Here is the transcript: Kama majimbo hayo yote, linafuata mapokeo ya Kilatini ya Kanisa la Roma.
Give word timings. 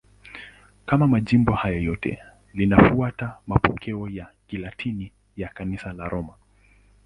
Kama 0.85 1.07
majimbo 1.07 1.53
hayo 1.53 1.79
yote, 1.81 2.19
linafuata 2.53 3.37
mapokeo 3.47 4.07
ya 4.09 4.27
Kilatini 4.47 5.11
ya 5.37 5.49
Kanisa 5.49 5.93
la 5.93 6.09
Roma. 6.09 6.33